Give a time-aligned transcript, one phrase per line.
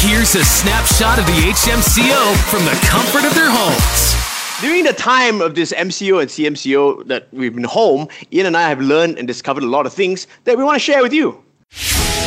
[0.00, 4.60] Here's a snapshot of the HMCO from the comfort of their homes.
[4.60, 8.68] During the time of this MCO and CMCO that we've been home, Ian and I
[8.68, 11.42] have learned and discovered a lot of things that we want to share with you.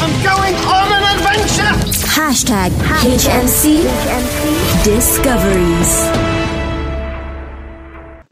[0.01, 1.71] I'm going on an adventure!
[2.11, 3.83] Hashtag HMC
[4.83, 6.41] Discoveries.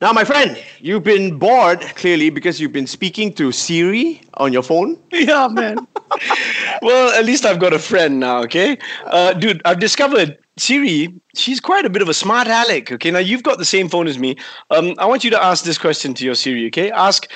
[0.01, 4.63] Now, my friend, you've been bored clearly because you've been speaking to Siri on your
[4.63, 4.97] phone.
[5.11, 5.87] Yeah, man.
[6.81, 8.77] well, at least I've got a friend now, okay?
[9.05, 13.11] Uh, dude, I've discovered Siri, she's quite a bit of a smart aleck, okay?
[13.11, 14.35] Now, you've got the same phone as me.
[14.69, 16.91] Um, I want you to ask this question to your Siri, okay?
[16.91, 17.29] Ask,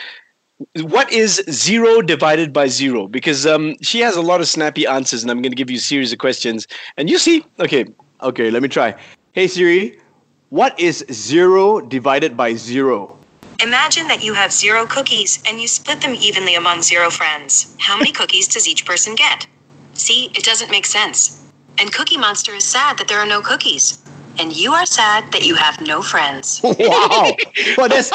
[0.81, 3.07] what is zero divided by zero?
[3.07, 5.77] Because um, she has a lot of snappy answers, and I'm going to give you
[5.77, 6.67] a series of questions.
[6.98, 7.85] And you see, okay,
[8.23, 8.95] Okay, let me try.
[9.34, 9.99] Hey Siri,
[10.48, 13.17] what is zero divided by zero?
[13.62, 17.76] Imagine that you have zero cookies and you split them evenly among zero friends.
[17.79, 19.48] How many cookies does each person get?
[19.93, 21.43] See, it doesn't make sense.
[21.79, 23.99] And Cookie Monster is sad that there are no cookies.
[24.39, 26.59] And you are sad that you have no friends.
[26.79, 27.35] Wow,
[27.77, 28.09] well that's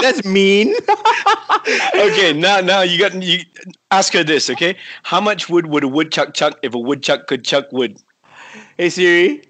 [0.00, 0.74] that's mean.
[1.94, 3.38] okay, now now you got you
[3.90, 4.76] ask her this, okay?
[5.02, 7.96] How much wood would a woodchuck chuck if a woodchuck could chuck wood?
[8.76, 9.44] hey Siri,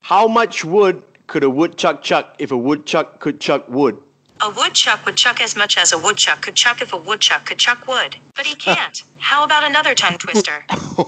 [0.00, 4.00] how much wood could a woodchuck chuck if a woodchuck could chuck wood?
[4.42, 7.58] A woodchuck would chuck as much as a woodchuck could chuck if a woodchuck could
[7.58, 8.16] chuck wood.
[8.34, 9.02] But he can't.
[9.18, 10.64] How about another tongue twister?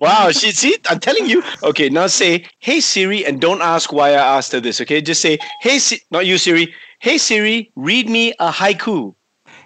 [0.00, 1.42] wow, she see, I'm telling you.
[1.62, 4.80] Okay, now say, "Hey Siri," and don't ask why I asked her this.
[4.80, 6.74] Okay, just say, "Hey, si-, not you, Siri.
[6.98, 9.14] Hey Siri, read me a haiku."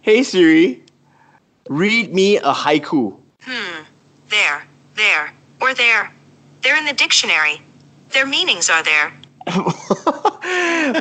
[0.02, 0.82] Hey Siri,
[1.68, 3.18] read me a haiku.
[3.42, 3.82] Hmm.
[4.28, 6.12] There, there, or there.
[6.62, 7.62] They're in the dictionary.
[8.10, 9.12] Their meanings are there.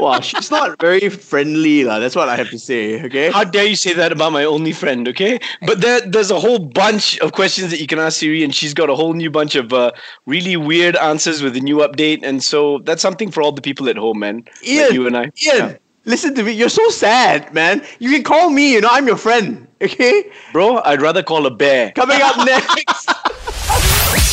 [0.01, 1.99] wow, she's not very friendly, lah.
[1.99, 3.01] That's what I have to say.
[3.05, 3.31] Okay.
[3.31, 5.07] How dare you say that about my only friend?
[5.07, 8.53] Okay, but there, there's a whole bunch of questions that you can ask Siri, and
[8.53, 9.91] she's got a whole new bunch of uh,
[10.25, 13.87] really weird answers with the new update, and so that's something for all the people
[13.87, 14.37] at home, man.
[14.37, 15.23] like Ian, you and I.
[15.23, 15.75] Ian, Yeah.
[16.05, 16.51] listen to me.
[16.51, 17.81] You're so sad, man.
[17.99, 18.73] You can call me.
[18.73, 19.67] You know, I'm your friend.
[19.81, 20.29] Okay.
[20.53, 21.91] bro, I'd rather call a bear.
[21.93, 23.09] Coming up next.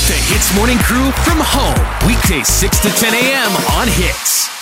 [0.09, 2.09] The Hitz Morning Crew from home.
[2.09, 3.53] Weekdays 6 to 10 a.m.
[3.78, 4.57] on Hitz.